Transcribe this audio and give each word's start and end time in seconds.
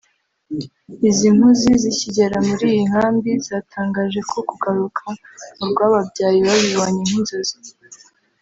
Izi 1.09 1.27
mpuzi 1.37 1.69
zikigera 1.81 2.37
muri 2.47 2.65
iyo 2.71 2.81
nkambi 2.89 3.31
zatangaje 3.47 4.19
ko 4.29 4.37
kugararuka 4.49 5.03
mu 5.57 5.65
Rwababyaye 5.71 6.37
babibonye 6.47 7.01
nk’inzozi 7.07 7.57